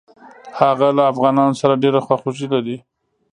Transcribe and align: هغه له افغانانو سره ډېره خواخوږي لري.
هغه 0.59 0.87
له 0.97 1.03
افغانانو 1.11 1.59
سره 1.61 1.81
ډېره 1.83 1.99
خواخوږي 2.05 2.47
لري. 2.53 2.77